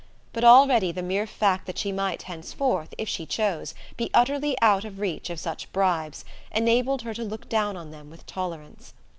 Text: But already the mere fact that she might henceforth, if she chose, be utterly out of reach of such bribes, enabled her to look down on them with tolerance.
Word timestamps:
But 0.33 0.43
already 0.43 0.91
the 0.91 1.03
mere 1.03 1.27
fact 1.27 1.67
that 1.67 1.77
she 1.77 1.91
might 1.91 2.23
henceforth, 2.23 2.91
if 2.97 3.07
she 3.07 3.27
chose, 3.27 3.75
be 3.97 4.09
utterly 4.15 4.57
out 4.59 4.83
of 4.83 4.99
reach 4.99 5.29
of 5.29 5.39
such 5.39 5.71
bribes, 5.71 6.25
enabled 6.51 7.03
her 7.03 7.13
to 7.13 7.23
look 7.23 7.47
down 7.47 7.77
on 7.77 7.91
them 7.91 8.09
with 8.09 8.25
tolerance. 8.25 8.95